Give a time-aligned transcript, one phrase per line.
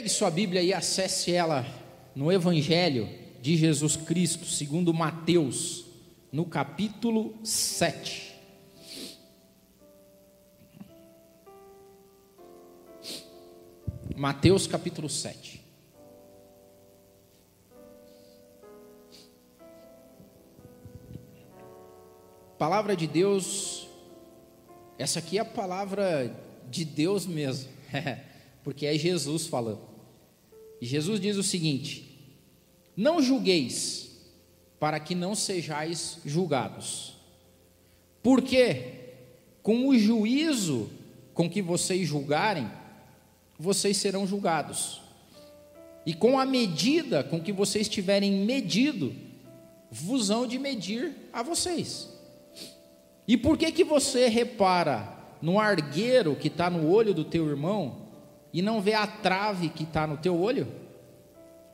[0.00, 1.62] Pegue sua Bíblia e acesse ela
[2.16, 3.06] no Evangelho
[3.38, 5.84] de Jesus Cristo, segundo Mateus,
[6.32, 8.34] no capítulo 7.
[14.16, 15.62] Mateus capítulo 7.
[22.56, 23.86] Palavra de Deus,
[24.98, 26.34] essa aqui é a palavra
[26.70, 27.70] de Deus mesmo,
[28.64, 29.89] porque é Jesus falando.
[30.80, 32.34] E Jesus diz o seguinte:
[32.96, 34.10] Não julgueis,
[34.78, 37.16] para que não sejais julgados.
[38.22, 38.94] Porque
[39.62, 40.90] com o juízo
[41.34, 42.70] com que vocês julgarem,
[43.58, 45.00] vocês serão julgados.
[46.06, 49.14] E com a medida com que vocês tiverem medido,
[49.90, 52.08] vos hão de medir a vocês.
[53.28, 57.99] E por que que você repara no argueiro que está no olho do teu irmão
[58.52, 60.66] e não vê a trave que está no teu olho?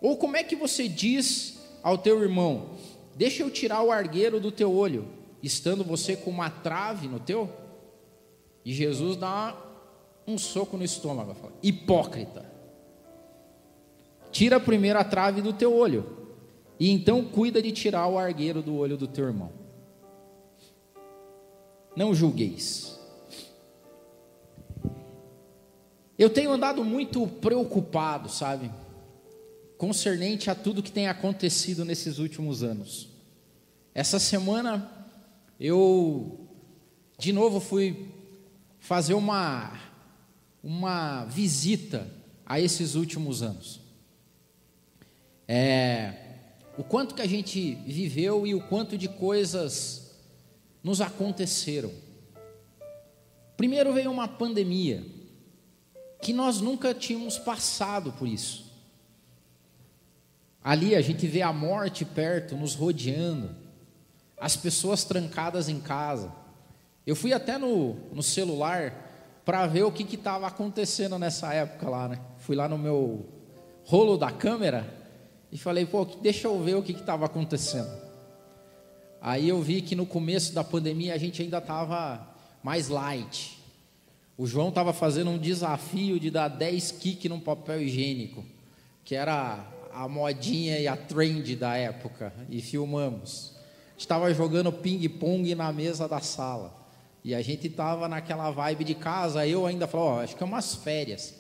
[0.01, 2.71] Ou como é que você diz ao teu irmão:
[3.15, 5.09] Deixa eu tirar o argueiro do teu olho,
[5.43, 7.51] estando você com uma trave no teu?
[8.65, 9.57] E Jesus dá
[10.27, 12.45] um soco no estômago, fala, hipócrita.
[14.31, 16.05] Tira primeiro a trave do teu olho,
[16.79, 19.51] e então cuida de tirar o argueiro do olho do teu irmão.
[21.97, 22.96] Não julgueis.
[26.19, 28.71] Eu tenho andado muito preocupado, sabe?
[29.77, 33.09] Concernente a tudo que tem acontecido nesses últimos anos.
[33.95, 34.91] Essa semana
[35.61, 36.41] eu
[37.19, 38.09] de novo fui
[38.79, 39.79] fazer uma
[40.63, 42.11] uma visita
[42.45, 43.81] a esses últimos anos.
[45.47, 46.13] É,
[46.77, 50.11] o quanto que a gente viveu e o quanto de coisas
[50.83, 51.93] nos aconteceram.
[53.57, 55.05] Primeiro veio uma pandemia,
[56.21, 58.67] que nós nunca tínhamos passado por isso.
[60.63, 63.55] Ali a gente vê a morte perto, nos rodeando,
[64.37, 66.33] as pessoas trancadas em casa.
[67.07, 72.09] Eu fui até no, no celular para ver o que estava acontecendo nessa época lá,
[72.09, 72.21] né?
[72.39, 73.25] Fui lá no meu
[73.85, 74.93] rolo da câmera
[75.53, 77.89] e falei, pô, deixa eu ver o que estava acontecendo.
[79.21, 82.29] Aí eu vi que no começo da pandemia a gente ainda estava
[82.63, 83.56] mais light.
[84.39, 88.45] O João estava fazendo um desafio de dar 10 kicks num papel higiênico,
[89.03, 93.55] que era a modinha e a trend da época, e filmamos.
[93.97, 96.87] Estava jogando ping-pong na mesa da sala.
[97.25, 100.47] E a gente estava naquela vibe de casa, eu ainda falava, oh, acho que é
[100.47, 101.35] umas férias.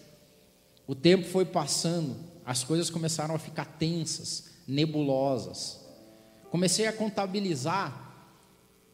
[0.86, 5.84] O tempo foi passando, as coisas começaram a ficar tensas, nebulosas.
[6.50, 8.04] Comecei a contabilizar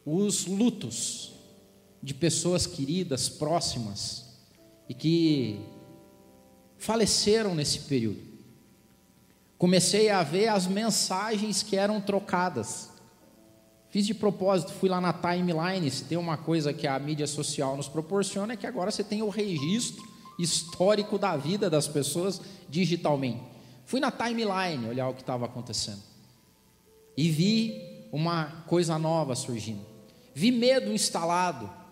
[0.05, 1.32] os lutos
[2.03, 4.25] de pessoas queridas, próximas,
[4.89, 5.61] e que
[6.77, 8.19] faleceram nesse período.
[9.57, 12.89] Comecei a ver as mensagens que eram trocadas.
[13.87, 15.89] Fiz de propósito, fui lá na timeline.
[15.89, 19.21] Se tem uma coisa que a mídia social nos proporciona, é que agora você tem
[19.21, 20.03] o registro
[20.37, 23.41] histórico da vida das pessoas digitalmente.
[23.85, 26.01] Fui na timeline olhar o que estava acontecendo.
[27.15, 29.85] E vi uma coisa nova surgindo.
[30.33, 31.82] Vi medo instalado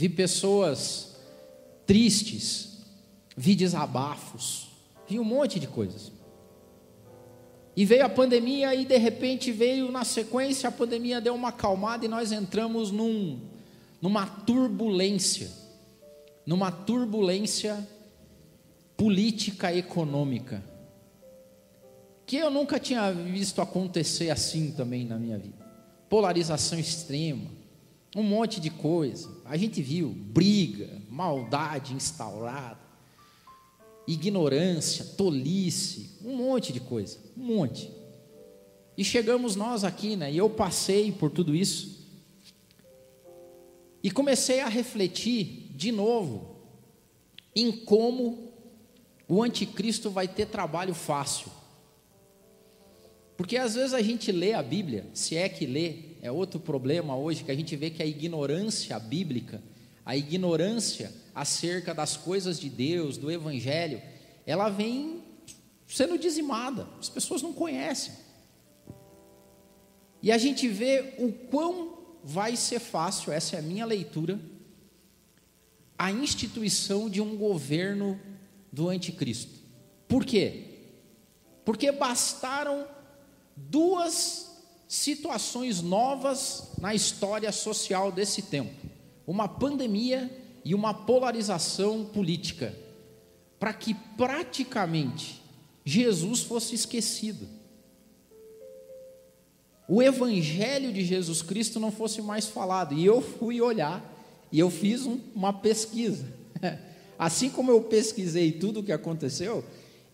[0.00, 1.14] vi pessoas
[1.84, 2.78] tristes,
[3.36, 4.68] vi desabafos,
[5.06, 6.10] vi um monte de coisas.
[7.76, 12.02] E veio a pandemia e de repente veio na sequência, a pandemia deu uma acalmada
[12.06, 13.40] e nós entramos num,
[14.00, 15.50] numa turbulência,
[16.46, 17.86] numa turbulência
[18.96, 20.64] política econômica,
[22.24, 25.62] que eu nunca tinha visto acontecer assim também na minha vida.
[26.08, 27.59] Polarização extrema,
[28.14, 29.28] um monte de coisa.
[29.44, 32.80] A gente viu briga, maldade instaurada,
[34.06, 37.90] ignorância, tolice, um monte de coisa, um monte.
[38.96, 40.32] E chegamos nós aqui, né?
[40.32, 42.00] E eu passei por tudo isso.
[44.02, 46.56] E comecei a refletir de novo
[47.54, 48.52] em como
[49.28, 51.50] o anticristo vai ter trabalho fácil.
[53.36, 57.16] Porque às vezes a gente lê a Bíblia, se é que lê, é outro problema
[57.16, 59.62] hoje que a gente vê que a ignorância bíblica,
[60.04, 64.02] a ignorância acerca das coisas de Deus, do Evangelho,
[64.46, 65.22] ela vem
[65.86, 68.14] sendo dizimada, as pessoas não conhecem.
[70.22, 74.38] E a gente vê o quão vai ser fácil, essa é a minha leitura,
[75.98, 78.20] a instituição de um governo
[78.72, 79.60] do anticristo.
[80.06, 80.64] Por quê?
[81.64, 82.86] Porque bastaram
[83.56, 84.49] duas
[84.90, 88.74] situações novas na história social desse tempo:
[89.24, 90.28] uma pandemia
[90.64, 92.76] e uma polarização política.
[93.60, 95.40] para que praticamente
[95.84, 97.46] Jesus fosse esquecido.
[99.86, 102.94] O evangelho de Jesus Cristo não fosse mais falado.
[102.94, 104.02] E eu fui olhar
[104.50, 106.24] e eu fiz um, uma pesquisa.
[107.18, 109.62] Assim como eu pesquisei tudo o que aconteceu,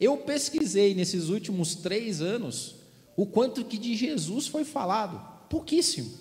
[0.01, 2.76] eu pesquisei nesses últimos três anos
[3.17, 6.13] o quanto que de Jesus foi falado, pouquíssimo.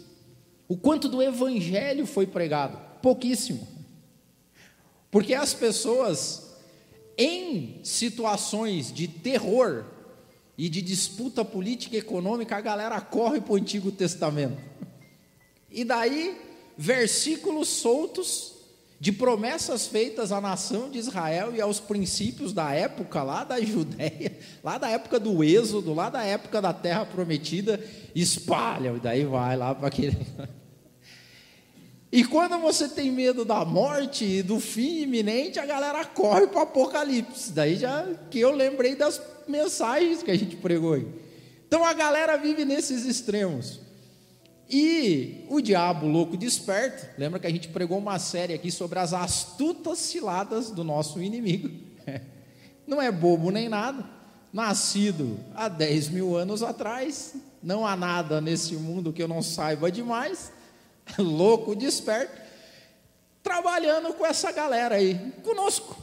[0.68, 3.68] O quanto do Evangelho foi pregado, pouquíssimo.
[5.12, 6.56] Porque as pessoas,
[7.18, 9.86] em situações de terror
[10.58, 14.58] e de disputa política e econômica, a galera corre para o Antigo Testamento.
[15.70, 16.42] E daí,
[16.78, 18.55] versículos soltos
[19.00, 24.38] de promessas feitas à nação de Israel e aos princípios da época lá da Judéia,
[24.64, 27.84] lá da época do Êxodo, lá da época da Terra Prometida,
[28.14, 30.18] espalham, e daí vai lá para aquele.
[32.12, 36.60] E quando você tem medo da morte e do fim iminente, a galera corre para
[36.60, 37.52] o Apocalipse.
[37.52, 41.06] Daí já que eu lembrei das mensagens que a gente pregou aí.
[41.68, 43.82] Então a galera vive nesses extremos.
[44.70, 49.14] E o diabo louco desperto, lembra que a gente pregou uma série aqui sobre as
[49.14, 51.70] astutas ciladas do nosso inimigo.
[52.88, 54.04] Não é bobo nem nada,
[54.52, 59.92] nascido há 10 mil anos atrás, não há nada nesse mundo que eu não saiba
[59.92, 60.52] demais,
[61.18, 62.40] louco desperto,
[63.42, 65.98] trabalhando com essa galera aí, conosco.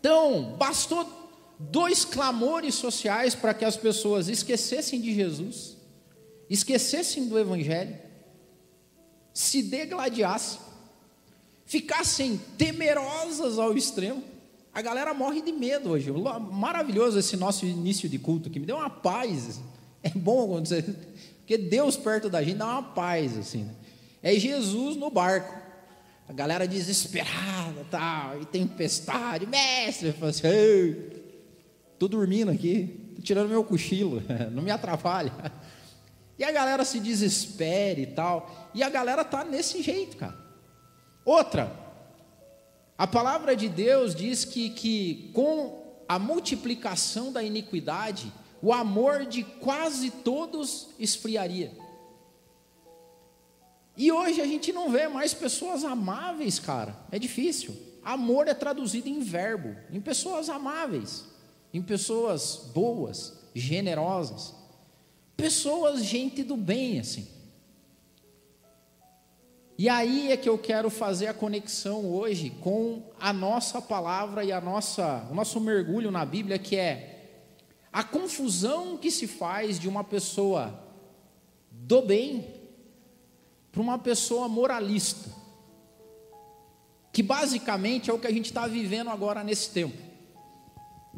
[0.00, 1.08] Então, bastou
[1.56, 5.76] dois clamores sociais para que as pessoas esquecessem de Jesus
[6.48, 7.96] esquecessem do Evangelho,
[9.32, 10.60] se degladiassem,
[11.66, 14.22] ficassem temerosas ao extremo.
[14.72, 16.10] A galera morre de medo hoje.
[16.52, 19.60] Maravilhoso esse nosso início de culto que me deu uma paz.
[20.02, 20.84] É bom acontecer,
[21.38, 23.64] porque Deus perto da gente dá uma paz assim.
[23.64, 23.74] Né?
[24.22, 25.64] É Jesus no barco.
[26.28, 30.96] A galera desesperada, tal, e tempestade, mestre, fala assim,
[31.98, 35.30] tô dormindo aqui, tô tirando meu cochilo, não me atrapalha.
[36.38, 38.70] E a galera se desespera e tal.
[38.74, 40.36] E a galera tá nesse jeito, cara.
[41.24, 41.72] Outra,
[42.98, 49.42] a palavra de Deus diz que, que com a multiplicação da iniquidade, o amor de
[49.42, 51.72] quase todos esfriaria.
[53.96, 56.96] E hoje a gente não vê mais pessoas amáveis, cara.
[57.12, 57.76] É difícil.
[58.02, 61.24] Amor é traduzido em verbo, em pessoas amáveis,
[61.72, 64.54] em pessoas boas, generosas.
[65.36, 67.28] Pessoas, gente do bem, assim.
[69.76, 74.52] E aí é que eu quero fazer a conexão hoje com a nossa palavra e
[74.52, 77.10] a nossa, o nosso mergulho na Bíblia, que é
[77.92, 80.80] a confusão que se faz de uma pessoa
[81.70, 82.46] do bem
[83.72, 85.28] para uma pessoa moralista,
[87.12, 89.98] que basicamente é o que a gente está vivendo agora nesse tempo.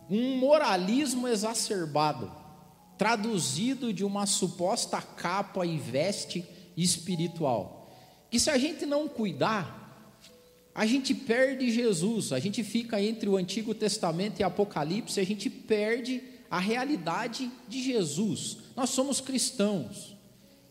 [0.09, 2.46] Um moralismo exacerbado
[2.99, 6.45] traduzido de uma suposta capa e veste
[6.77, 7.91] espiritual.
[8.31, 9.87] Que se a gente não cuidar,
[10.75, 15.49] a gente perde Jesus, a gente fica entre o Antigo Testamento e Apocalipse, a gente
[15.49, 18.59] perde a realidade de Jesus.
[18.75, 20.15] Nós somos cristãos.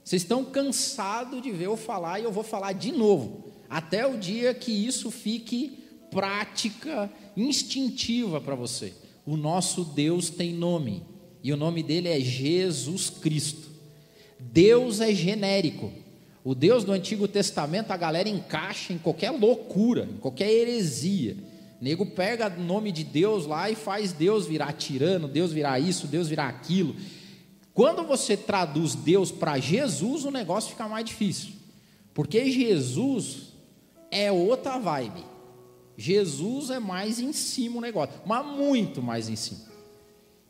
[0.04, 4.18] Vocês estão cansados de ver eu falar e eu vou falar de novo, até o
[4.18, 5.80] dia que isso fique
[6.12, 8.94] prática, instintiva para você.
[9.26, 11.04] O nosso Deus tem nome
[11.46, 13.70] e o nome dele é Jesus Cristo.
[14.40, 15.94] Deus é genérico.
[16.44, 21.38] O Deus do Antigo Testamento a galera encaixa em qualquer loucura, em qualquer heresia.
[21.80, 25.80] O nego pega o nome de Deus lá e faz Deus virar tirano, Deus virar
[25.80, 26.96] isso, Deus virar aquilo.
[27.76, 31.52] Quando você traduz Deus para Jesus, o negócio fica mais difícil.
[32.12, 33.54] Porque Jesus
[34.10, 35.24] é outra vibe.
[35.96, 39.75] Jesus é mais em cima o negócio, mas muito mais em cima.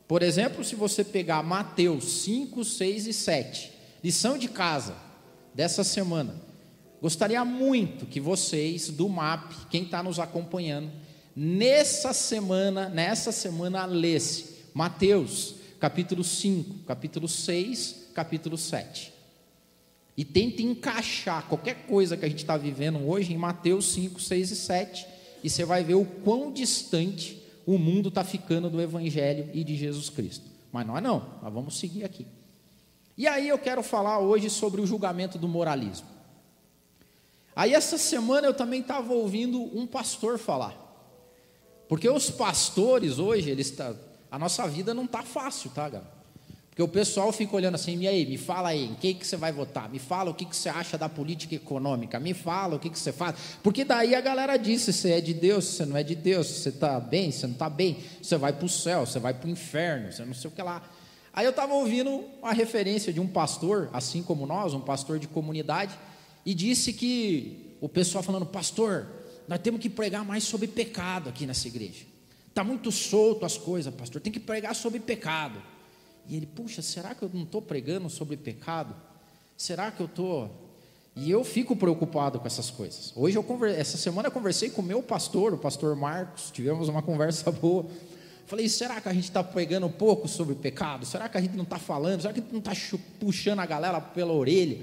[0.08, 3.72] Por exemplo, se você pegar Mateus 5, 6 e 7,
[4.02, 4.94] lição de casa
[5.52, 6.34] dessa semana,
[7.02, 10.90] gostaria muito que vocês do MAP, quem está nos acompanhando,
[11.34, 19.12] nessa semana, nessa semana lesse Mateus capítulo 5, capítulo 6, capítulo 7.
[20.16, 24.50] E tente encaixar qualquer coisa que a gente está vivendo hoje em Mateus 5, 6
[24.50, 25.06] e 7,
[25.44, 29.76] e você vai ver o quão distante o mundo está ficando do Evangelho e de
[29.76, 30.46] Jesus Cristo.
[30.72, 32.26] Mas nós não, nós vamos seguir aqui.
[33.18, 36.06] E aí eu quero falar hoje sobre o julgamento do moralismo.
[37.56, 40.76] Aí essa semana eu também estava ouvindo um pastor falar.
[41.88, 43.94] Porque os pastores hoje, eles tá,
[44.30, 46.15] a nossa vida não está fácil, tá, galera?
[46.76, 49.34] Porque o pessoal fica olhando assim, e aí, me fala aí, em quem que você
[49.34, 49.88] vai votar?
[49.88, 52.98] Me fala o que, que você acha da política econômica, me fala o que, que
[52.98, 53.34] você faz.
[53.62, 56.14] Porque daí a galera diz se você é de Deus, se você não é de
[56.14, 59.06] Deus, se você está bem, se você não está bem, você vai para o céu,
[59.06, 60.82] você vai para o inferno, você não sei o que lá.
[61.32, 62.10] Aí eu estava ouvindo
[62.42, 65.98] uma referência de um pastor, assim como nós, um pastor de comunidade,
[66.44, 69.06] e disse que o pessoal falando, pastor,
[69.48, 72.04] nós temos que pregar mais sobre pecado aqui nessa igreja.
[72.50, 75.58] Está muito solto as coisas, pastor, tem que pregar sobre pecado.
[76.28, 78.94] E ele, puxa, será que eu não estou pregando sobre pecado?
[79.56, 80.50] Será que eu estou.
[81.14, 83.12] E eu fico preocupado com essas coisas.
[83.16, 83.78] Hoje eu conver...
[83.78, 87.86] essa semana eu conversei com o meu pastor, o pastor Marcos, tivemos uma conversa boa.
[88.46, 91.06] Falei, será que a gente está pregando pouco sobre pecado?
[91.06, 92.20] Será que a gente não está falando?
[92.20, 92.72] Será que a gente não está
[93.18, 94.78] puxando a galera pela orelha?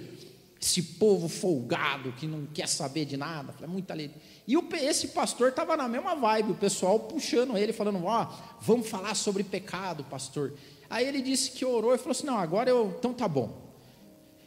[0.60, 3.54] Esse povo folgado que não quer saber de nada.
[3.54, 4.10] Falei, muita lei.
[4.48, 8.60] E o, esse pastor estava na mesma vibe, o pessoal puxando ele, falando: Ó, oh,
[8.62, 10.54] vamos falar sobre pecado, pastor.
[10.94, 12.94] Aí ele disse que orou e falou assim: Não, agora eu.
[13.00, 13.52] Então tá bom.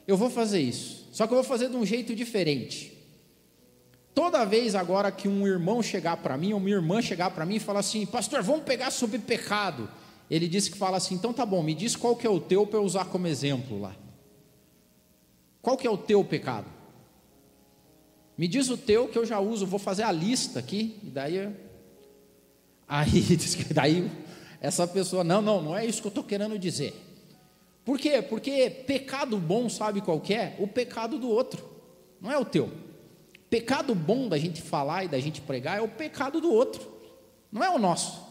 [0.06, 1.08] Eu vou fazer isso.
[1.10, 2.96] Só que eu vou fazer de um jeito diferente.
[4.14, 7.56] Toda vez agora que um irmão chegar para mim, ou uma irmã chegar para mim
[7.56, 9.90] e falar assim: Pastor, vamos pegar sobre pecado.
[10.30, 12.64] Ele disse que fala assim: Então tá bom, me diz qual que é o teu
[12.64, 13.96] para eu usar como exemplo lá.
[15.60, 16.68] Qual que é o teu pecado?
[18.38, 21.52] Me diz o teu que eu já uso, vou fazer a lista aqui, e daí.
[22.86, 23.36] Aí,
[23.74, 24.25] daí
[24.60, 26.94] essa pessoa, não, não, não é isso que eu estou querendo dizer.
[27.84, 28.20] Por quê?
[28.20, 30.54] Porque pecado bom, sabe qual é?
[30.58, 31.64] O pecado do outro,
[32.20, 32.70] não é o teu.
[33.48, 36.82] Pecado bom da gente falar e da gente pregar é o pecado do outro,
[37.50, 38.26] não é o nosso.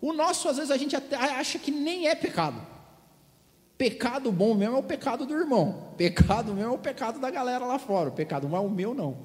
[0.00, 2.60] O nosso, às vezes, a gente até acha que nem é pecado.
[3.78, 5.92] Pecado bom mesmo é o pecado do irmão.
[5.96, 8.08] Pecado mesmo é o pecado da galera lá fora.
[8.08, 9.18] O pecado não é o meu, não.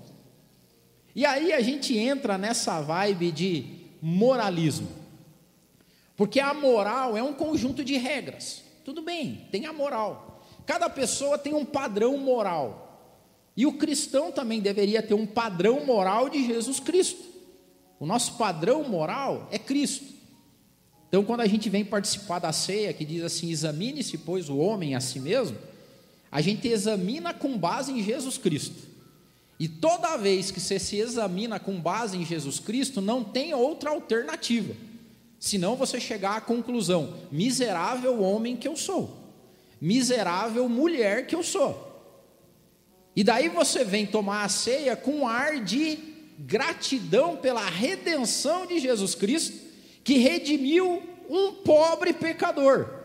[1.15, 3.65] E aí a gente entra nessa vibe de
[3.99, 4.87] moralismo.
[6.17, 8.63] Porque a moral é um conjunto de regras.
[8.83, 10.43] Tudo bem, tem a moral.
[10.65, 12.85] Cada pessoa tem um padrão moral.
[13.55, 17.23] E o cristão também deveria ter um padrão moral de Jesus Cristo.
[17.99, 20.17] O nosso padrão moral é Cristo.
[21.07, 24.95] Então, quando a gente vem participar da ceia, que diz assim: examine-se, pois, o homem
[24.95, 25.57] a si mesmo,
[26.31, 28.87] a gente examina com base em Jesus Cristo.
[29.59, 33.89] E toda vez que você se examina com base em Jesus Cristo, não tem outra
[33.89, 34.75] alternativa.
[35.39, 39.17] Senão você chegar à conclusão: miserável homem que eu sou,
[39.79, 41.85] miserável mulher que eu sou.
[43.15, 45.97] E daí você vem tomar a ceia com um ar de
[46.39, 49.57] gratidão pela redenção de Jesus Cristo,
[50.03, 52.95] que redimiu um pobre pecador.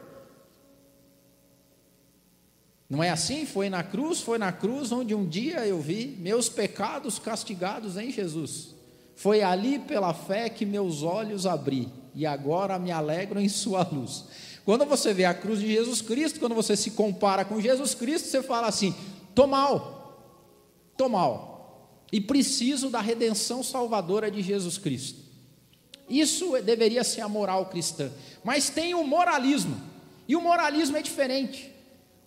[2.89, 3.47] Não é assim?
[3.47, 8.11] Foi na cruz, foi na cruz onde um dia eu vi meus pecados castigados em
[8.11, 8.75] Jesus.
[9.17, 14.25] Foi ali pela fé que meus olhos abri e agora me alegro em Sua luz.
[14.65, 18.29] Quando você vê a cruz de Jesus Cristo, quando você se compara com Jesus Cristo,
[18.29, 18.95] você fala assim:
[19.29, 20.23] estou mal,
[20.93, 25.21] estou mal, e preciso da redenção salvadora de Jesus Cristo.
[26.09, 28.11] Isso deveria ser a moral cristã,
[28.45, 29.81] mas tem o moralismo,
[30.29, 31.73] e o moralismo é diferente.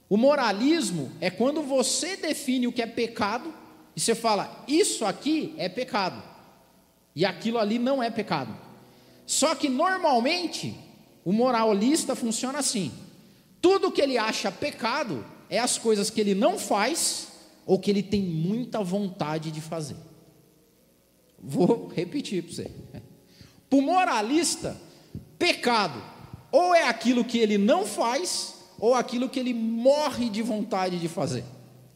[0.07, 3.51] O moralismo é quando você define o que é pecado
[3.95, 6.21] e você fala, isso aqui é pecado,
[7.15, 8.64] e aquilo ali não é pecado.
[9.25, 10.75] Só que normalmente
[11.23, 12.91] o moralista funciona assim:
[13.61, 17.27] tudo que ele acha pecado é as coisas que ele não faz
[17.65, 19.97] ou que ele tem muita vontade de fazer.
[21.39, 22.71] Vou repetir para você.
[23.69, 24.79] Para o moralista,
[25.37, 26.15] pecado
[26.55, 31.09] ou é aquilo que ele não faz, ou aquilo que ele morre de vontade de
[31.09, 31.43] fazer,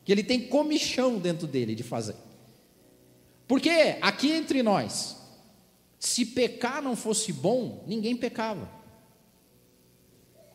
[0.04, 2.16] que ele tem comichão dentro dele de fazer.
[3.48, 5.16] Porque aqui entre nós,
[6.00, 8.70] se pecar não fosse bom, ninguém pecava.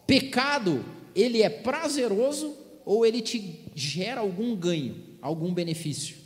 [0.06, 0.84] Pecado,
[1.14, 6.16] ele é prazeroso ou ele te gera algum ganho, algum benefício.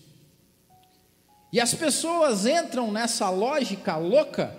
[1.52, 4.56] E as pessoas entram nessa lógica louca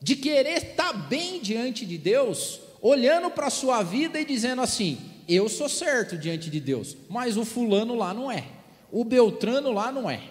[0.00, 4.98] de querer estar bem diante de Deus, olhando para a sua vida e dizendo assim:
[5.28, 8.44] eu sou certo diante de Deus, mas o fulano lá não é,
[8.90, 10.22] o Beltrano lá não é.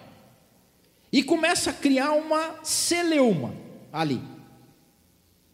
[1.11, 3.53] E começa a criar uma celeuma
[3.91, 4.21] ali.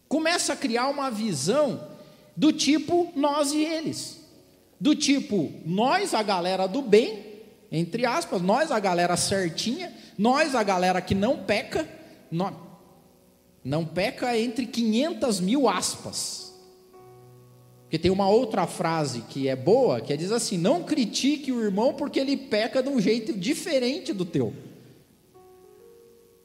[0.08, 1.88] Começa a criar uma visão
[2.36, 4.22] do tipo nós e eles.
[4.80, 7.24] Do tipo, nós, a galera do bem,
[7.72, 11.88] entre aspas, nós, a galera certinha, nós, a galera que não peca,
[12.30, 16.54] não, peca entre 500 mil aspas.
[17.84, 21.94] Porque tem uma outra frase que é boa, que diz assim: não critique o irmão
[21.94, 24.54] porque ele peca de um jeito diferente do teu.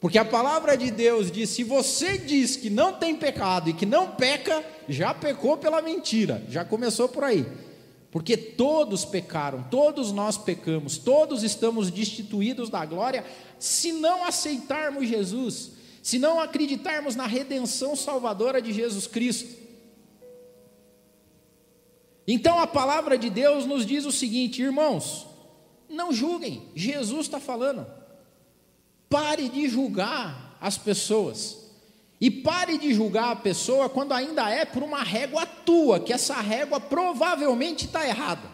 [0.01, 3.85] Porque a palavra de Deus diz: se você diz que não tem pecado e que
[3.85, 7.47] não peca, já pecou pela mentira, já começou por aí.
[8.11, 13.25] Porque todos pecaram, todos nós pecamos, todos estamos destituídos da glória,
[13.59, 19.61] se não aceitarmos Jesus, se não acreditarmos na redenção salvadora de Jesus Cristo.
[22.27, 25.27] Então a palavra de Deus nos diz o seguinte, irmãos:
[25.89, 27.87] não julguem, Jesus está falando,
[29.11, 31.59] pare de julgar as pessoas.
[32.21, 36.41] E pare de julgar a pessoa quando ainda é por uma régua tua, que essa
[36.41, 38.49] régua provavelmente está errada.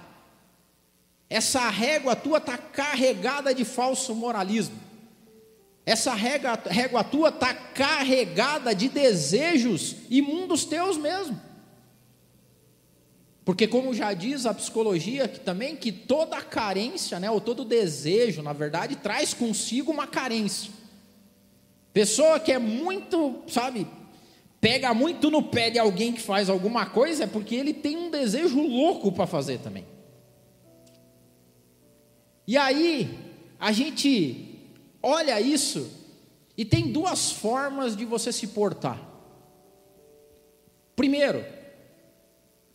[1.28, 4.78] Essa régua tua está carregada de falso moralismo.
[5.84, 11.40] Essa régua, régua tua está carregada de desejos imundos teus mesmo.
[13.46, 18.42] Porque como já diz a psicologia que também que toda carência, né, ou todo desejo,
[18.42, 20.72] na verdade, traz consigo uma carência.
[21.92, 23.86] Pessoa que é muito, sabe,
[24.60, 28.10] pega muito no pé de alguém que faz alguma coisa é porque ele tem um
[28.10, 29.86] desejo louco para fazer também.
[32.48, 33.16] E aí,
[33.60, 34.58] a gente
[35.00, 35.88] olha isso
[36.56, 39.00] e tem duas formas de você se portar.
[40.96, 41.44] Primeiro,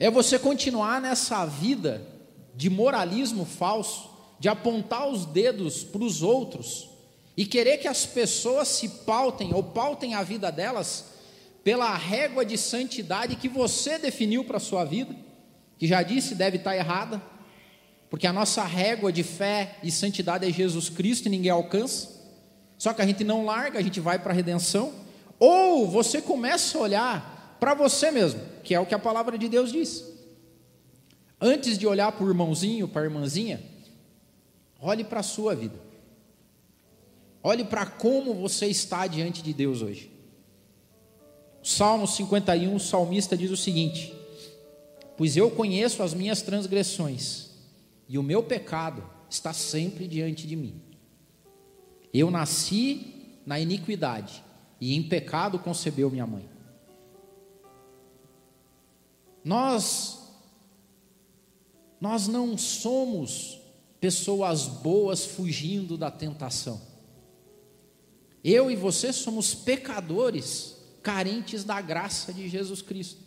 [0.02, 2.02] é você continuar nessa vida
[2.56, 6.90] de moralismo falso, de apontar os dedos para os outros
[7.38, 11.06] e querer que as pessoas se pautem ou pautem a vida delas
[11.64, 15.16] pela régua de santidade que você definiu para a sua vida,
[15.78, 17.22] que já disse deve estar errada,
[18.10, 22.10] porque a nossa régua de fé e santidade é Jesus Cristo e ninguém alcança,
[22.76, 24.96] só que a gente não larga, a gente vai para a redenção,
[25.38, 27.31] ou você começa a olhar
[27.62, 30.04] para você mesmo, que é o que a palavra de Deus diz.
[31.40, 33.62] Antes de olhar para o irmãozinho, para a irmãzinha,
[34.80, 35.80] olhe para a sua vida.
[37.44, 40.12] Olhe para como você está diante de Deus hoje.
[41.62, 44.12] Salmo 51, o salmista diz o seguinte:
[45.16, 47.52] Pois eu conheço as minhas transgressões,
[48.10, 50.82] e o meu pecado está sempre diante de mim.
[52.12, 54.44] Eu nasci na iniquidade,
[54.80, 56.50] e em pecado concebeu minha mãe.
[59.44, 60.22] Nós
[62.02, 63.60] nós não somos
[64.00, 66.82] pessoas boas fugindo da tentação.
[68.44, 73.22] Eu e você somos pecadores, carentes da graça de Jesus Cristo.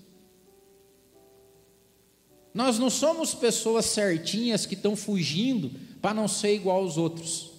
[2.53, 7.53] Nós não somos pessoas certinhas que estão fugindo para não ser igual aos outros.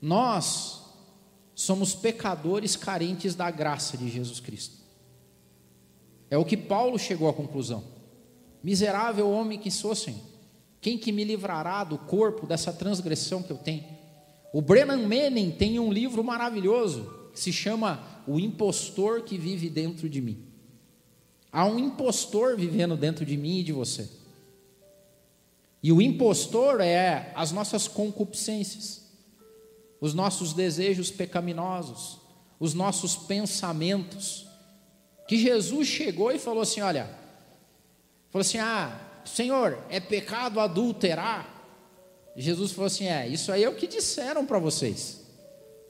[0.00, 0.82] Nós
[1.54, 4.83] somos pecadores carentes da graça de Jesus Cristo.
[6.34, 7.84] É o que Paulo chegou à conclusão.
[8.60, 10.18] Miserável homem que sou, Senhor,
[10.80, 13.84] quem que me livrará do corpo dessa transgressão que eu tenho?
[14.52, 20.08] O Brennan Manning tem um livro maravilhoso que se chama O Impostor que Vive Dentro
[20.08, 20.44] de Mim.
[21.52, 24.10] Há um impostor vivendo dentro de mim e de você.
[25.80, 29.08] E o impostor é as nossas concupiscências,
[30.00, 32.18] os nossos desejos pecaminosos,
[32.58, 34.43] os nossos pensamentos.
[35.26, 37.08] Que Jesus chegou e falou assim: Olha,
[38.30, 41.54] falou assim: Ah, Senhor, é pecado adulterar?
[42.36, 45.22] Jesus falou assim: É, isso aí é o que disseram para vocês.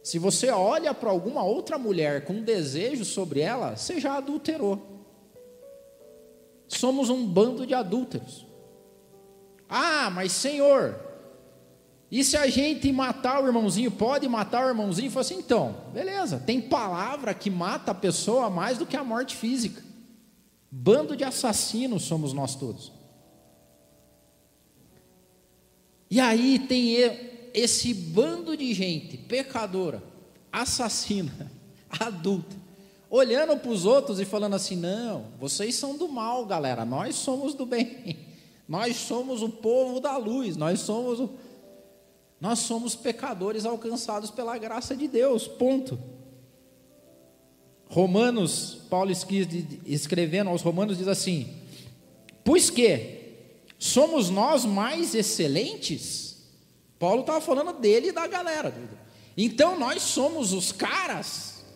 [0.03, 4.81] Se você olha para alguma outra mulher com desejo sobre ela, você já adulterou.
[6.69, 8.47] Somos um bando de adúlteros.
[9.69, 11.01] Ah, mas Senhor,
[12.11, 15.11] e se a gente matar o irmãozinho, pode matar o irmãozinho?
[15.11, 19.35] Falou assim: então, beleza, tem palavra que mata a pessoa mais do que a morte
[19.35, 19.83] física.
[20.71, 22.93] Bando de assassinos somos nós todos.
[26.11, 26.95] E aí tem
[27.53, 30.03] esse bando de gente pecadora,
[30.53, 31.51] assassina,
[31.91, 32.55] adulta,
[33.11, 37.55] olhando para os outros e falando assim: não, vocês são do mal, galera, nós somos
[37.55, 38.19] do bem,
[38.69, 41.31] nós somos o povo da luz, nós somos o...
[42.41, 45.99] Nós somos pecadores alcançados pela graça de Deus, ponto.
[47.89, 49.13] Romanos, Paulo
[49.87, 51.49] escrevendo aos Romanos, diz assim:
[52.43, 53.25] Pois que
[53.85, 56.39] Somos nós mais excelentes?
[56.99, 58.75] Paulo estava falando dele e da galera.
[59.37, 61.67] Então nós somos os caras?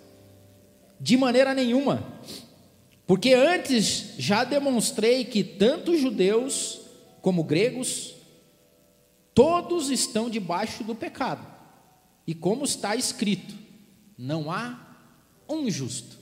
[0.99, 2.03] De maneira nenhuma.
[3.07, 6.81] Porque antes já demonstrei que tanto judeus
[7.21, 8.14] como gregos,
[9.38, 11.46] todos estão debaixo do pecado.
[12.27, 13.55] E como está escrito,
[14.18, 14.85] não há
[15.48, 16.18] um justo,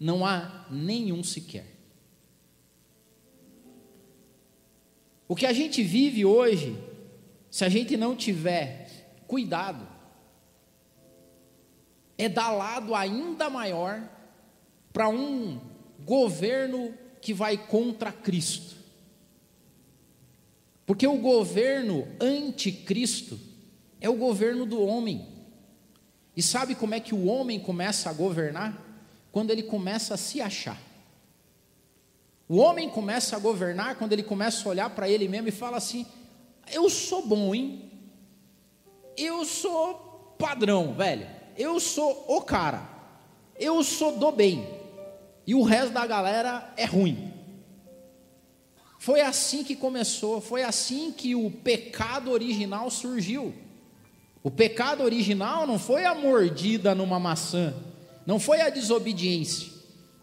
[0.00, 1.66] não há nenhum sequer.
[5.28, 6.76] O que a gente vive hoje,
[7.48, 9.86] se a gente não tiver cuidado,
[12.18, 14.02] é dar lado ainda maior
[14.92, 15.60] para um
[16.04, 18.75] governo que vai contra Cristo.
[20.86, 23.38] Porque o governo anticristo
[24.00, 25.26] é o governo do homem.
[26.36, 28.80] E sabe como é que o homem começa a governar?
[29.32, 30.80] Quando ele começa a se achar.
[32.48, 35.78] O homem começa a governar quando ele começa a olhar para ele mesmo e fala
[35.78, 36.06] assim:
[36.72, 37.90] Eu sou bom, hein?
[39.16, 41.26] Eu sou padrão, velho.
[41.56, 42.88] Eu sou o cara.
[43.58, 44.68] Eu sou do bem.
[45.46, 47.32] E o resto da galera é ruim.
[48.98, 53.54] Foi assim que começou, foi assim que o pecado original surgiu.
[54.42, 57.74] O pecado original não foi a mordida numa maçã,
[58.24, 59.72] não foi a desobediência.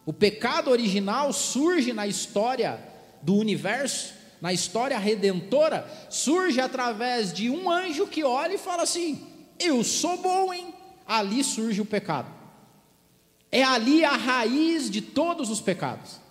[0.05, 2.79] O pecado original surge na história
[3.21, 9.25] do universo, na história redentora, surge através de um anjo que olha e fala assim:
[9.59, 10.73] Eu sou bom, hein?
[11.07, 12.29] Ali surge o pecado.
[13.51, 16.22] É ali a raiz de todos os pecados.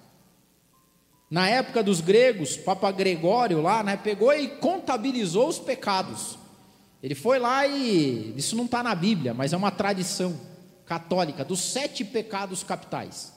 [1.33, 6.39] Na época dos gregos, Papa Gregório lá, né, pegou e contabilizou os pecados.
[7.03, 10.39] Ele foi lá e isso não está na Bíblia, mas é uma tradição
[10.85, 13.33] católica dos sete pecados capitais.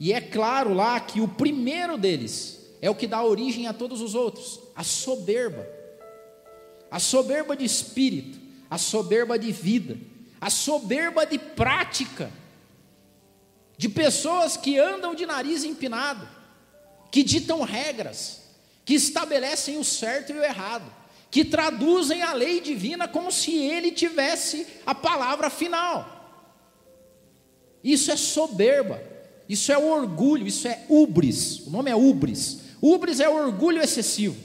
[0.00, 4.00] E é claro lá que o primeiro deles é o que dá origem a todos
[4.00, 5.64] os outros: a soberba.
[6.90, 9.96] A soberba de espírito, a soberba de vida,
[10.40, 12.28] a soberba de prática,
[13.76, 16.28] de pessoas que andam de nariz empinado,
[17.10, 18.42] que ditam regras,
[18.84, 20.84] que estabelecem o certo e o errado,
[21.30, 26.14] que traduzem a lei divina como se ele tivesse a palavra final.
[27.82, 29.14] Isso é soberba.
[29.48, 31.66] Isso é orgulho, isso é ubris.
[31.66, 32.60] O nome é ubris.
[32.80, 34.36] Ubris é orgulho excessivo.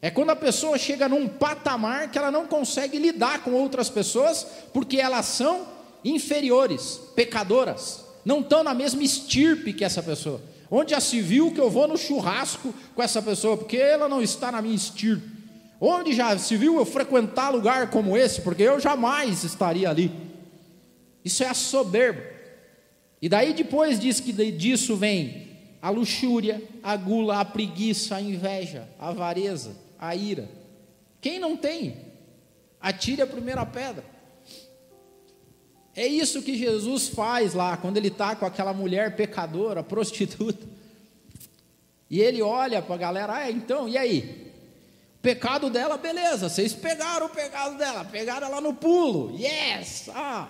[0.00, 4.46] É quando a pessoa chega num patamar que ela não consegue lidar com outras pessoas,
[4.72, 5.66] porque elas são
[6.04, 10.42] inferiores, pecadoras, não estão na mesma estirpe que essa pessoa.
[10.68, 14.20] Onde já se viu que eu vou no churrasco com essa pessoa, porque ela não
[14.20, 15.30] está na minha estirpe.
[15.80, 20.10] Onde já se viu eu frequentar lugar como esse, porque eu jamais estaria ali.
[21.24, 22.20] Isso é a soberba.
[23.22, 25.46] E daí depois diz que disso vem
[25.80, 30.48] a luxúria, a gula, a preguiça, a inveja, a avareza, a ira.
[31.20, 31.96] Quem não tem,
[32.80, 34.15] atire a primeira pedra.
[35.96, 40.66] É isso que Jesus faz lá, quando ele está com aquela mulher pecadora, prostituta.
[42.10, 44.52] E ele olha para a galera, ah, então, e aí?
[45.18, 50.48] O pecado dela, beleza, vocês pegaram o pecado dela, pegaram ela no pulo, yes, ah,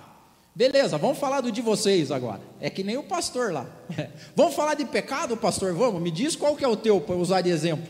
[0.56, 2.40] Beleza, vamos falar do de vocês agora.
[2.58, 3.66] É que nem o pastor lá.
[4.34, 5.74] vamos falar de pecado, pastor?
[5.74, 7.86] Vamos, me diz qual que é o teu para usar de exemplo.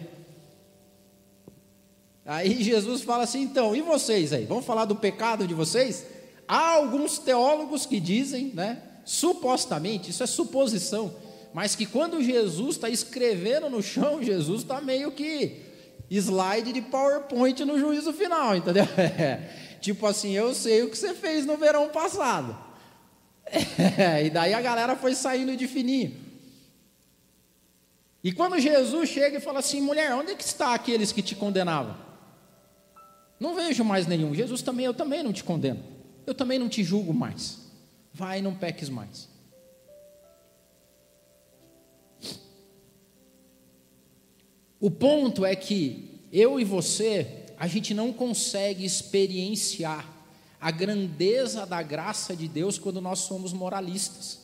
[2.24, 4.44] Aí Jesus fala assim: então, e vocês aí?
[4.46, 6.04] Vamos falar do pecado de vocês?
[6.48, 11.14] Há alguns teólogos que dizem, né, supostamente, isso é suposição,
[11.52, 15.62] mas que quando Jesus está escrevendo no chão, Jesus está meio que
[16.10, 18.84] slide de PowerPoint no juízo final, entendeu?
[19.80, 22.56] Tipo assim, eu sei o que você fez no verão passado.
[23.46, 26.14] É, e daí a galera foi saindo de fininho.
[28.22, 31.36] E quando Jesus chega e fala assim, mulher, onde é que está aqueles que te
[31.36, 31.96] condenavam?
[33.38, 34.34] Não vejo mais nenhum.
[34.34, 35.95] Jesus também, eu também não te condeno.
[36.26, 37.58] Eu também não te julgo mais.
[38.12, 39.28] Vai, não peques mais.
[44.80, 50.06] O ponto é que eu e você a gente não consegue experienciar
[50.60, 54.40] a grandeza da graça de Deus quando nós somos moralistas.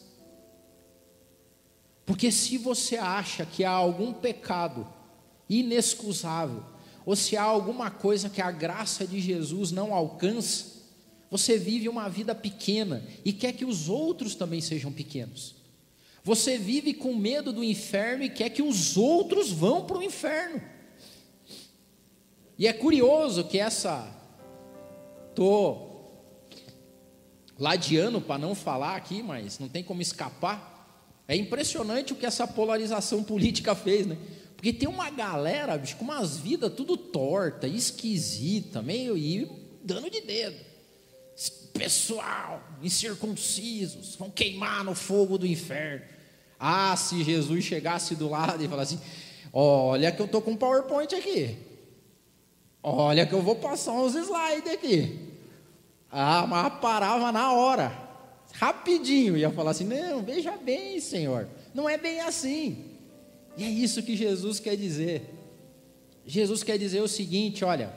[2.07, 4.87] Porque se você acha que há algum pecado
[5.49, 6.63] inexcusável,
[7.05, 10.72] ou se há alguma coisa que a graça de Jesus não alcança,
[11.33, 15.55] você vive uma vida pequena e quer que os outros também sejam pequenos.
[16.23, 20.61] Você vive com medo do inferno e quer que os outros vão para o inferno.
[22.59, 24.15] E é curioso que essa.
[25.31, 26.37] Estou
[27.59, 31.17] ladeando para não falar aqui, mas não tem como escapar.
[31.27, 34.19] É impressionante o que essa polarização política fez, né?
[34.55, 39.51] Porque tem uma galera, bicho, com umas vidas tudo torta, esquisita, meio e
[39.83, 40.72] dando de dedo.
[41.73, 46.05] Pessoal, incircuncisos, vão queimar no fogo do inferno.
[46.59, 49.05] Ah, se Jesus chegasse do lado e falasse assim:
[49.53, 51.57] Olha, que eu estou com um PowerPoint aqui.
[52.83, 55.31] Olha que eu vou passar uns slides aqui.
[56.11, 57.93] Ah, mas parava na hora.
[58.53, 59.37] Rapidinho.
[59.37, 61.49] Ia falar assim: não, veja bem, Senhor.
[61.75, 62.85] Não é bem assim.
[63.57, 65.23] E é isso que Jesus quer dizer.
[66.27, 67.93] Jesus quer dizer o seguinte: olha,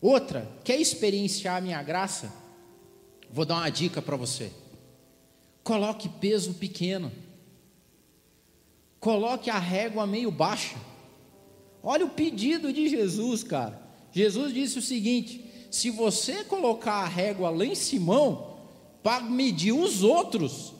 [0.00, 2.32] outra, quer experienciar a minha graça?
[3.32, 4.52] Vou dar uma dica para você.
[5.62, 7.12] Coloque peso pequeno.
[8.98, 10.76] Coloque a régua meio baixa.
[11.82, 13.80] Olha o pedido de Jesus, cara.
[14.12, 18.58] Jesus disse o seguinte: se você colocar a régua lá em Simão
[19.02, 20.74] para medir os outros,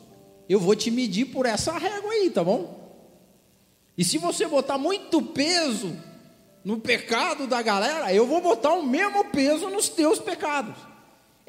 [0.47, 2.79] eu vou te medir por essa régua aí, tá bom?
[3.97, 5.95] E se você botar muito peso
[6.63, 10.90] no pecado da galera, eu vou botar o mesmo peso nos teus pecados.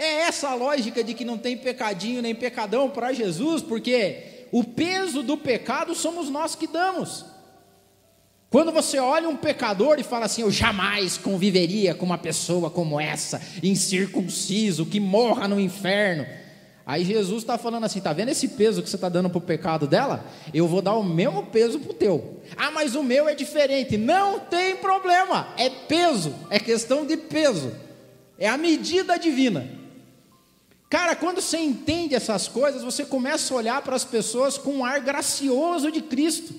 [0.03, 4.65] É essa a lógica de que não tem pecadinho nem pecadão para Jesus, porque o
[4.65, 7.25] peso do pecado somos nós que damos.
[8.51, 12.99] Quando você olha um pecador e fala assim: Eu jamais conviveria com uma pessoa como
[13.01, 16.27] essa, incircunciso, que morra no inferno.
[16.85, 19.41] Aí Jesus está falando assim: Está vendo esse peso que você está dando para o
[19.41, 20.27] pecado dela?
[20.53, 22.43] Eu vou dar o mesmo peso para o teu.
[22.57, 23.97] Ah, mas o meu é diferente.
[23.97, 27.73] Não tem problema, é peso, é questão de peso,
[28.37, 29.81] é a medida divina.
[30.93, 34.85] Cara, quando você entende essas coisas, você começa a olhar para as pessoas com um
[34.85, 36.55] ar gracioso de Cristo.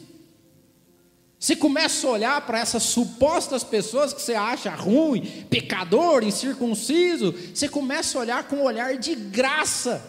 [1.37, 7.69] Você começa a olhar para essas supostas pessoas que você acha ruim, pecador, incircunciso, você
[7.69, 10.03] começa a olhar com um olhar de graça.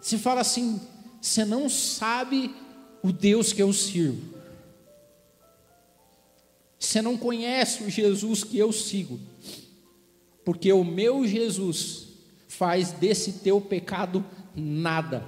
[0.00, 0.80] Você fala assim:
[1.22, 2.52] você não sabe
[3.04, 4.34] o Deus que eu sirvo.
[6.76, 9.20] Você não conhece o Jesus que eu sigo.
[10.44, 12.07] Porque o meu Jesus
[12.58, 15.24] faz desse teu pecado nada.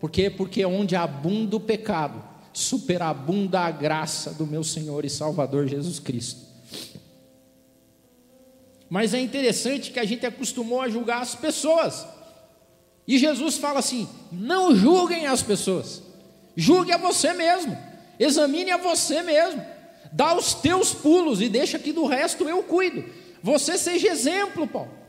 [0.00, 0.30] Por quê?
[0.30, 6.40] Porque onde abunda o pecado, superabunda a graça do meu Senhor e Salvador Jesus Cristo.
[8.88, 12.06] Mas é interessante que a gente acostumou a julgar as pessoas.
[13.06, 16.02] E Jesus fala assim: não julguem as pessoas,
[16.56, 17.76] julgue a você mesmo,
[18.18, 19.62] examine a você mesmo,
[20.10, 23.04] dá os teus pulos e deixa que do resto eu cuido.
[23.42, 25.03] Você seja exemplo, Paulo.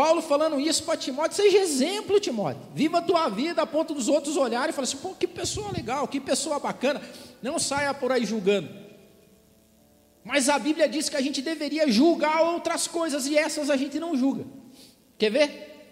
[0.00, 2.62] Paulo falando isso para Timóteo, seja exemplo, Timóteo.
[2.74, 5.70] Viva a tua vida a ponto dos outros olharem e falarem assim: pô, que pessoa
[5.70, 7.02] legal, que pessoa bacana.
[7.42, 8.70] Não saia por aí julgando.
[10.24, 14.00] Mas a Bíblia diz que a gente deveria julgar outras coisas e essas a gente
[14.00, 14.46] não julga.
[15.18, 15.84] Quer ver?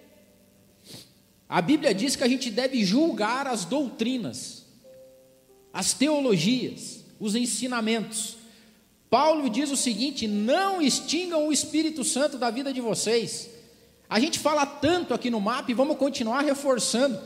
[1.46, 4.64] A Bíblia diz que a gente deve julgar as doutrinas,
[5.70, 8.38] as teologias, os ensinamentos.
[9.10, 13.57] Paulo diz o seguinte: não extingam o Espírito Santo da vida de vocês.
[14.08, 17.20] A gente fala tanto aqui no mapa e vamos continuar reforçando.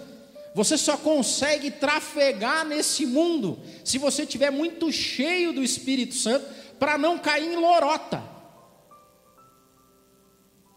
[0.55, 6.45] Você só consegue trafegar nesse mundo se você tiver muito cheio do Espírito Santo
[6.79, 8.23] para não cair em lorota.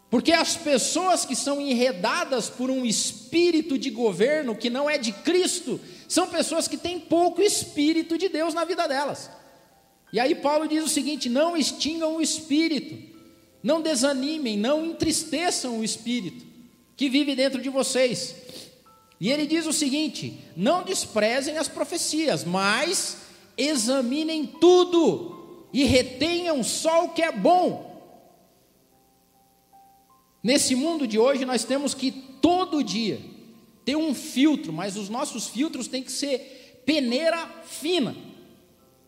[0.10, 5.12] Porque as pessoas que são enredadas por um espírito de governo que não é de
[5.12, 9.30] Cristo, são pessoas que têm pouco espírito de Deus na vida delas.
[10.14, 13.15] E aí Paulo diz o seguinte: não extingam o espírito.
[13.66, 16.46] Não desanimem, não entristeçam o espírito
[16.96, 18.36] que vive dentro de vocês.
[19.20, 23.18] E ele diz o seguinte: não desprezem as profecias, mas
[23.58, 27.92] examinem tudo e retenham só o que é bom.
[30.44, 33.20] Nesse mundo de hoje, nós temos que todo dia
[33.84, 38.16] ter um filtro, mas os nossos filtros têm que ser peneira fina,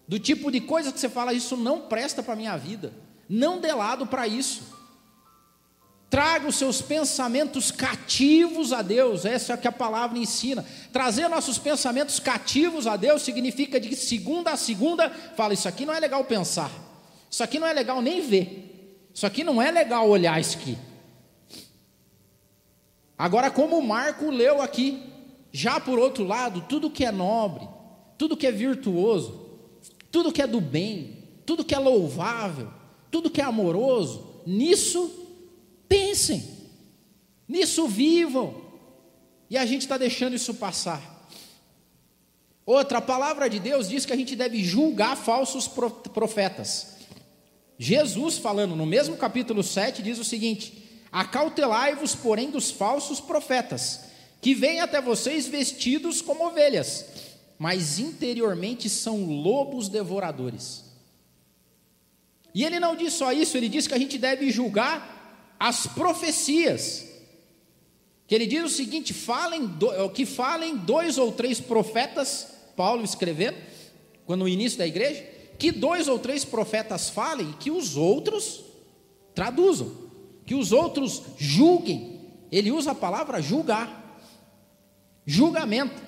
[0.07, 3.05] do tipo de coisa que você fala, isso não presta para a minha vida.
[3.29, 4.77] Não dê lado para isso.
[6.09, 10.65] Traga os seus pensamentos cativos a Deus, essa é que a palavra ensina.
[10.93, 15.93] Trazer nossos pensamentos cativos a Deus significa de segunda a segunda, fala: Isso aqui não
[15.93, 16.71] é legal pensar,
[17.29, 20.77] isso aqui não é legal nem ver, isso aqui não é legal olhar isso aqui.
[23.17, 25.03] Agora, como o Marco leu aqui,
[25.51, 27.67] já por outro lado, tudo que é nobre,
[28.17, 29.45] tudo que é virtuoso,
[30.09, 32.71] tudo que é do bem, tudo que é louvável,
[33.11, 35.27] tudo que é amoroso, nisso
[35.87, 36.43] pensem,
[37.47, 38.65] nisso vivam.
[39.49, 41.17] E a gente está deixando isso passar.
[42.65, 45.69] Outra, a palavra de Deus diz que a gente deve julgar falsos
[46.13, 46.97] profetas.
[47.79, 54.01] Jesus, falando no mesmo capítulo 7, diz o seguinte: Acautelai-vos, porém, dos falsos profetas,
[54.41, 57.05] que vêm até vocês vestidos como ovelhas,
[57.57, 60.86] mas interiormente são lobos devoradores.
[62.57, 67.05] E ele não diz só isso, ele diz que a gente deve julgar as profecias.
[68.25, 73.57] Que ele diz o seguinte: falem do, que falem dois ou três profetas, Paulo escrevendo,
[74.25, 75.23] quando no início da igreja,
[75.59, 78.63] que dois ou três profetas falem, que os outros
[79.35, 79.95] traduzam,
[80.43, 82.21] que os outros julguem.
[82.51, 84.19] Ele usa a palavra julgar,
[85.27, 86.06] julgamento.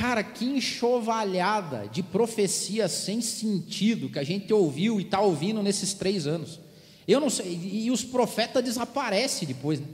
[0.00, 5.92] Cara, que enxovalhada de profecias sem sentido que a gente ouviu e está ouvindo nesses
[5.92, 6.58] três anos.
[7.06, 9.86] Eu não sei, e os profetas desaparecem depois, né?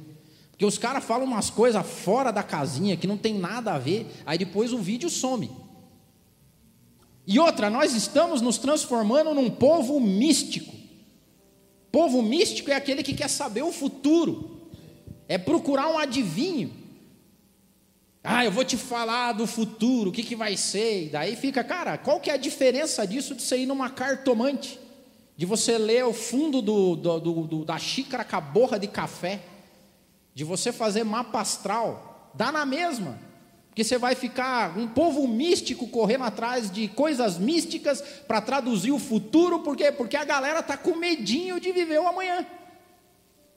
[0.53, 4.07] Porque os caras falam umas coisas fora da casinha que não tem nada a ver,
[4.25, 5.51] aí depois o vídeo some.
[7.27, 10.73] E outra, nós estamos nos transformando num povo místico.
[11.91, 14.71] Povo místico é aquele que quer saber o futuro,
[15.27, 16.86] é procurar um adivinho.
[18.29, 21.05] Ah, eu vou te falar do futuro, o que, que vai ser.
[21.05, 24.81] E daí fica, cara, qual que é a diferença disso de você ir numa cartomante?
[25.37, 29.41] De você ler o fundo do, do, do, da xícara com a borra de café?
[30.35, 32.33] De você fazer mapa astral?
[32.35, 33.17] Dá na mesma.
[33.69, 38.99] Porque você vai ficar um povo místico correndo atrás de coisas místicas para traduzir o
[38.99, 39.93] futuro, por quê?
[39.93, 42.45] Porque a galera está com medinho de viver o amanhã.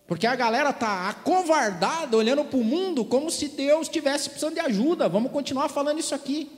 [0.09, 4.59] Porque a galera está acovardada, olhando para o mundo como se Deus estivesse precisando de
[4.59, 5.07] ajuda.
[5.07, 6.49] Vamos continuar falando isso aqui.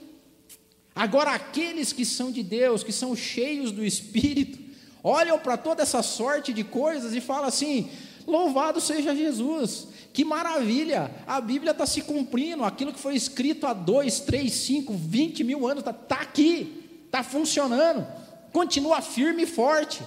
[0.94, 4.58] Agora, aqueles que são de Deus, que são cheios do Espírito,
[5.04, 7.90] olham para toda essa sorte de coisas e falam assim:
[8.26, 13.74] louvado seja Jesus, que maravilha, a Bíblia está se cumprindo, aquilo que foi escrito há
[13.74, 18.06] dois, três, cinco, vinte mil anos está tá aqui, está funcionando,
[18.50, 20.02] continua firme e forte.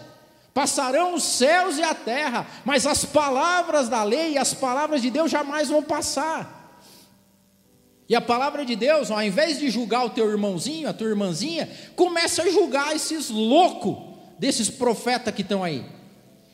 [0.56, 5.10] Passarão os céus e a terra, mas as palavras da lei e as palavras de
[5.10, 6.80] Deus jamais vão passar.
[8.08, 11.70] E a palavra de Deus, ao invés de julgar o teu irmãozinho, a tua irmãzinha,
[11.98, 13.98] começa a julgar esses loucos
[14.40, 15.84] desses profetas que estão aí.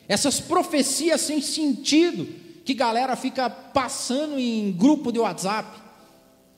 [0.08, 2.26] Essas profecias sem sentido
[2.64, 5.80] que galera fica passando em grupo de WhatsApp.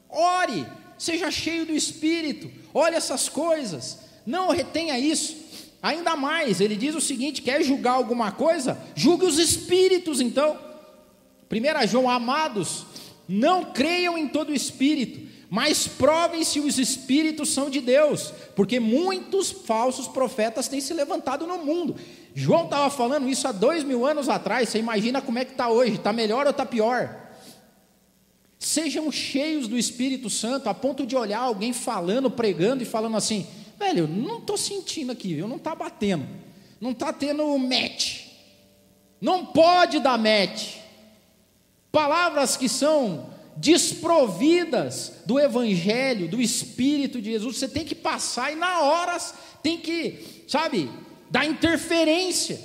[0.09, 5.44] Ore, seja cheio do Espírito, olhe essas coisas, não retenha isso.
[5.85, 8.79] Ainda mais, ele diz o seguinte: quer julgar alguma coisa?
[8.95, 10.59] Julgue os espíritos, então.
[11.53, 12.87] 1 João, amados,
[13.29, 19.51] não creiam em todo espírito, mas provem se os espíritos são de Deus, porque muitos
[19.51, 21.97] falsos profetas têm se levantado no mundo.
[22.35, 25.69] João estava falando isso há dois mil anos atrás, você imagina como é que está
[25.69, 27.15] hoje, está melhor ou está pior?
[28.59, 33.47] Sejam cheios do Espírito Santo, a ponto de olhar alguém falando, pregando e falando assim:
[33.85, 36.27] Velho, não estou sentindo aqui, eu não está batendo,
[36.81, 38.23] não está tendo match,
[39.21, 40.77] não pode dar match.
[41.93, 48.57] Palavras que são desprovidas do Evangelho, do Espírito de Jesus, você tem que passar e
[48.57, 50.91] na horas tem que, sabe,
[51.31, 52.59] dar interferência.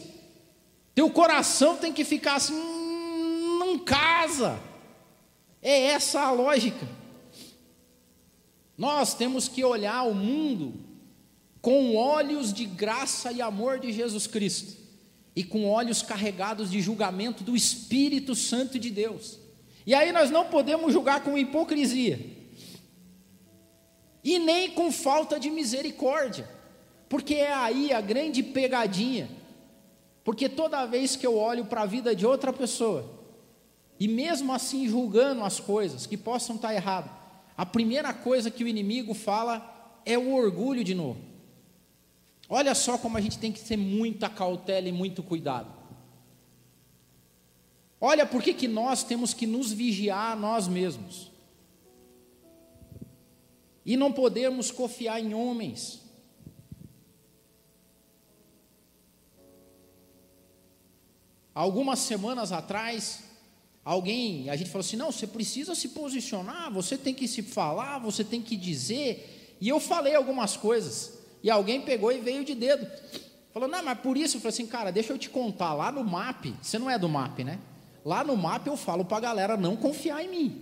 [0.96, 4.58] Teu coração tem que ficar assim, hum, não casa.
[5.62, 6.88] É essa a lógica.
[8.78, 10.89] Nós temos que olhar o mundo
[11.62, 14.78] com olhos de graça e amor de Jesus Cristo,
[15.36, 19.40] e com olhos carregados de julgamento do Espírito Santo de Deus.
[19.86, 22.20] E aí nós não podemos julgar com hipocrisia,
[24.24, 26.48] e nem com falta de misericórdia,
[27.08, 29.30] porque é aí a grande pegadinha.
[30.24, 33.10] Porque toda vez que eu olho para a vida de outra pessoa,
[34.00, 37.12] e mesmo assim julgando as coisas que possam estar erradas,
[37.58, 41.29] a primeira coisa que o inimigo fala é o orgulho de novo.
[42.50, 45.72] Olha só como a gente tem que ter muita cautela e muito cuidado.
[48.02, 51.32] Olha por que, nós temos que nos vigiar a nós mesmos.
[53.86, 56.02] E não podemos confiar em homens.
[61.54, 63.24] Algumas semanas atrás,
[63.84, 68.00] alguém, a gente falou assim: não, você precisa se posicionar, você tem que se falar,
[68.00, 69.58] você tem que dizer.
[69.60, 71.19] E eu falei algumas coisas.
[71.42, 72.88] E alguém pegou e veio de dedo.
[73.54, 76.04] Falou, não, mas por isso, eu falei assim, cara, deixa eu te contar, lá no
[76.04, 77.60] MAP, você não é do MAP, né?
[78.06, 80.62] Lá no MAP eu falo para a galera não confiar em mim.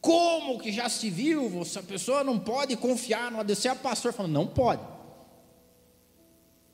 [0.00, 1.62] Como que já se viu?
[1.76, 3.68] A pessoa não pode confiar no ADC.
[3.68, 4.80] A pastor falando, não pode.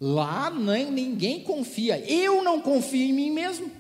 [0.01, 1.99] Lá nem, ninguém confia.
[2.09, 3.71] Eu não confio em mim mesmo.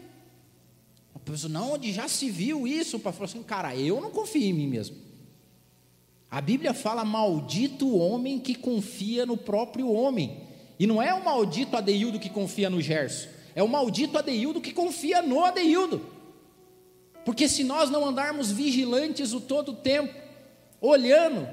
[1.14, 2.96] A pessoa, não, onde já se viu isso?
[2.96, 4.96] O pastor falou assim, cara, eu não confio em mim mesmo.
[6.30, 10.44] A Bíblia fala: maldito o homem que confia no próprio homem.
[10.78, 14.72] E não é o maldito Adeildo que confia no Gerson, é o maldito Adeildo que
[14.72, 16.04] confia no Adeildo.
[17.24, 20.14] Porque se nós não andarmos vigilantes o todo tempo,
[20.80, 21.48] olhando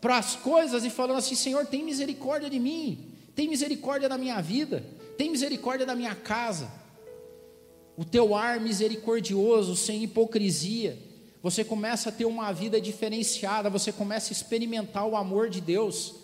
[0.00, 4.40] para as coisas e falando assim: Senhor, tem misericórdia de mim, tem misericórdia da minha
[4.40, 4.84] vida,
[5.18, 6.70] tem misericórdia da minha casa.
[7.96, 10.98] O teu ar misericordioso, sem hipocrisia,
[11.42, 16.14] você começa a ter uma vida diferenciada, você começa a experimentar o amor de Deus.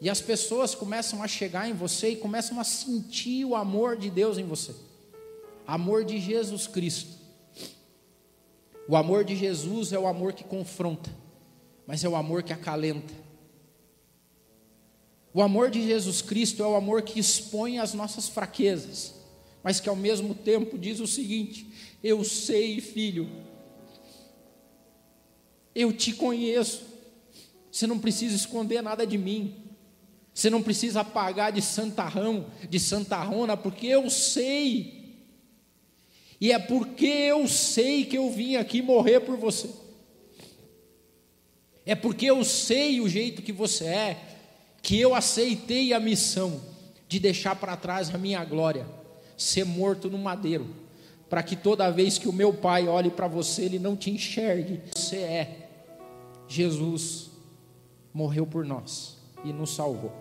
[0.00, 4.08] E as pessoas começam a chegar em você e começam a sentir o amor de
[4.08, 4.72] Deus em você.
[5.66, 7.10] Amor de Jesus Cristo.
[8.88, 11.10] O amor de Jesus é o amor que confronta,
[11.86, 13.14] mas é o amor que acalenta.
[15.34, 19.14] O amor de Jesus Cristo é o amor que expõe as nossas fraquezas.
[19.64, 21.66] mas que ao mesmo tempo diz o seguinte:
[22.02, 23.28] Eu sei, filho,
[25.74, 26.82] eu te conheço,
[27.70, 29.56] você não precisa esconder nada de mim,
[30.34, 35.26] você não precisa apagar de santarrão, de santarrona, porque eu sei,
[36.40, 39.68] e é porque eu sei que eu vim aqui morrer por você,
[41.84, 44.22] é porque eu sei o jeito que você é,
[44.80, 46.60] que eu aceitei a missão
[47.08, 48.86] de deixar para trás a minha glória
[49.36, 50.66] ser morto no madeiro,
[51.28, 54.80] para que toda vez que o meu pai olhe para você, ele não te enxergue.
[54.94, 55.61] Você é.
[56.52, 57.30] Jesus
[58.12, 60.12] morreu por nós e nos salvou.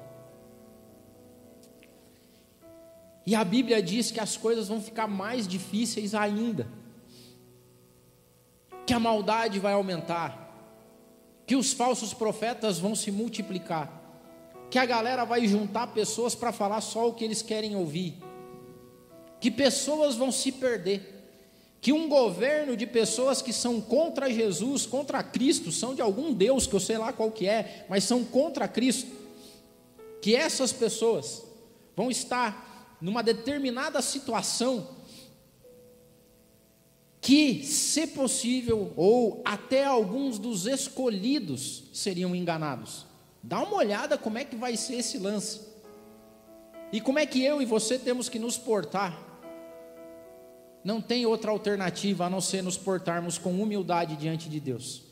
[3.26, 6.68] E a Bíblia diz que as coisas vão ficar mais difíceis ainda,
[8.86, 10.50] que a maldade vai aumentar,
[11.46, 14.02] que os falsos profetas vão se multiplicar,
[14.70, 18.32] que a galera vai juntar pessoas para falar só o que eles querem ouvir
[19.42, 21.21] que pessoas vão se perder,
[21.82, 26.68] que um governo de pessoas que são contra Jesus, contra Cristo, são de algum Deus
[26.68, 29.12] que eu sei lá qual que é, mas são contra Cristo,
[30.22, 31.44] que essas pessoas
[31.96, 34.88] vão estar numa determinada situação
[37.20, 43.08] que, se possível, ou até alguns dos escolhidos seriam enganados.
[43.42, 45.62] Dá uma olhada como é que vai ser esse lance.
[46.94, 49.31] E como é que eu e você temos que nos portar
[50.84, 55.04] não tem outra alternativa a não ser nos portarmos com humildade diante de Deus.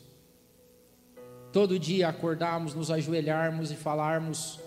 [1.52, 4.60] Todo dia acordarmos, nos ajoelharmos e falarmos,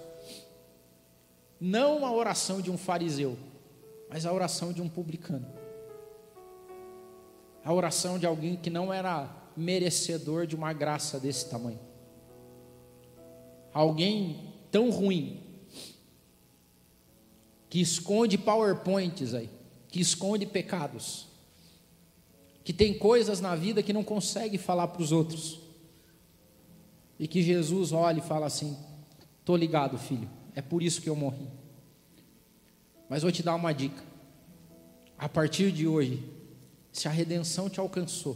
[1.59, 3.37] não a oração de um fariseu,
[4.09, 5.47] mas a oração de um publicano.
[7.63, 11.79] A oração de alguém que não era merecedor de uma graça desse tamanho.
[13.73, 15.41] Alguém tão ruim,
[17.69, 19.49] que esconde PowerPoints aí
[19.93, 21.27] que esconde pecados,
[22.63, 25.59] que tem coisas na vida que não consegue falar para os outros,
[27.19, 28.75] e que Jesus olha e fala assim:
[29.39, 31.47] Estou ligado, filho, é por isso que eu morri.
[33.07, 34.03] Mas vou te dar uma dica:
[35.15, 36.27] a partir de hoje,
[36.91, 38.35] se a redenção te alcançou,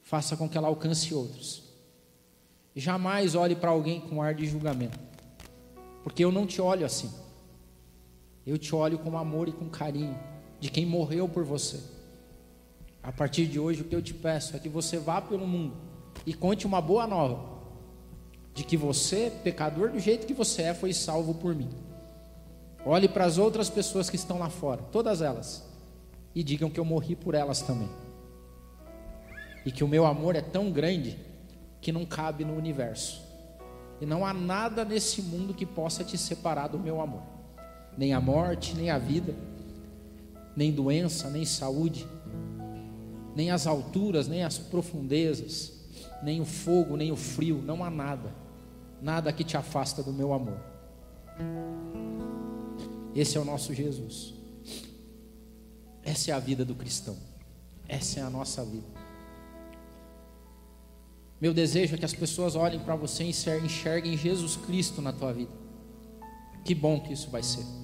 [0.00, 1.64] faça com que ela alcance outros.
[2.74, 4.98] Jamais olhe para alguém com ar de julgamento,
[6.02, 7.12] porque eu não te olho assim.
[8.46, 10.32] Eu te olho com amor e com carinho
[10.62, 11.80] de quem morreu por você.
[13.02, 15.74] A partir de hoje, o que eu te peço é que você vá pelo mundo
[16.24, 17.50] e conte uma boa nova
[18.54, 21.68] de que você, pecador do jeito que você é, foi salvo por mim.
[22.86, 25.68] Olhe para as outras pessoas que estão lá fora, todas elas,
[26.32, 27.90] e digam que eu morri por elas também.
[29.66, 31.18] E que o meu amor é tão grande
[31.80, 33.20] que não cabe no universo.
[34.00, 37.22] E não há nada nesse mundo que possa te separar do meu amor.
[37.98, 39.34] Nem a morte, nem a vida,
[40.56, 42.06] nem doença, nem saúde,
[43.34, 45.72] nem as alturas, nem as profundezas,
[46.22, 48.34] nem o fogo, nem o frio, não há nada,
[49.00, 50.60] nada que te afasta do meu amor.
[53.14, 54.34] Esse é o nosso Jesus.
[56.02, 57.16] Essa é a vida do cristão.
[57.88, 58.86] Essa é a nossa vida.
[61.40, 65.32] Meu desejo é que as pessoas olhem para você e enxerguem Jesus Cristo na tua
[65.32, 65.50] vida.
[66.64, 67.81] Que bom que isso vai ser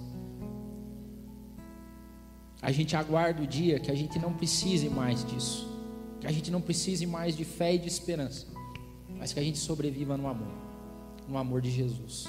[2.60, 5.68] a gente aguarda o dia que a gente não precise mais disso,
[6.20, 8.46] que a gente não precise mais de fé e de esperança,
[9.18, 10.52] mas que a gente sobreviva no amor,
[11.28, 12.26] no amor de Jesus.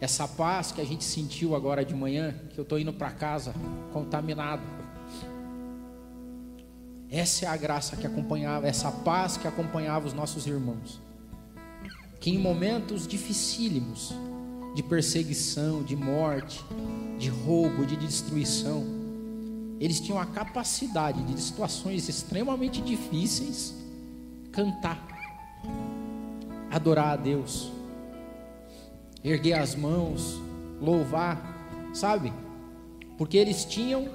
[0.00, 3.54] Essa paz que a gente sentiu agora de manhã, que eu estou indo para casa
[3.92, 4.62] contaminado,
[7.10, 11.00] essa é a graça que acompanhava, essa paz que acompanhava os nossos irmãos,
[12.18, 14.12] que em momentos dificílimos,
[14.76, 16.62] de perseguição, de morte,
[17.18, 18.84] de roubo, de destruição.
[19.80, 23.74] Eles tinham a capacidade de, situações extremamente difíceis,
[24.52, 25.02] cantar,
[26.70, 27.72] adorar a Deus,
[29.24, 30.38] erguer as mãos,
[30.78, 32.30] louvar, sabe?
[33.16, 34.10] Porque eles tinham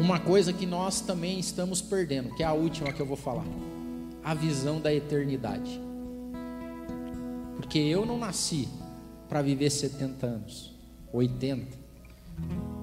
[0.00, 3.46] uma coisa que nós também estamos perdendo, que é a última que eu vou falar:
[4.24, 5.80] a visão da eternidade.
[7.54, 8.68] Porque eu não nasci
[9.32, 10.74] para viver 70 anos,
[11.10, 11.78] 80.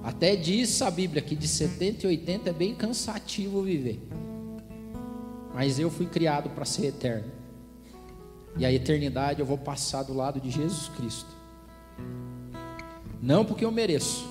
[0.02, 4.02] Até diz a Bíblia que de 70 e 80 é bem cansativo viver.
[5.54, 7.30] Mas eu fui criado para ser eterno.
[8.56, 11.30] E a eternidade eu vou passar do lado de Jesus Cristo.
[13.22, 14.28] Não porque eu mereço,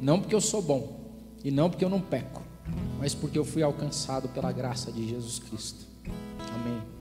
[0.00, 1.04] não porque eu sou bom,
[1.44, 2.42] e não porque eu não peco,
[2.98, 5.86] mas porque eu fui alcançado pela graça de Jesus Cristo.
[6.52, 6.82] Amém.